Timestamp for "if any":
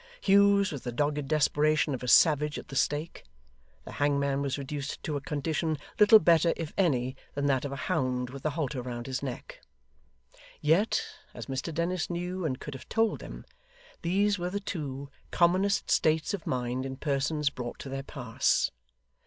6.57-7.15